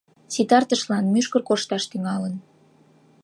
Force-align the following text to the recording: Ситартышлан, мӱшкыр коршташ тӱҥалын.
Ситартышлан, 0.33 1.05
мӱшкыр 1.13 1.41
коршташ 1.47 1.83
тӱҥалын. 1.91 2.35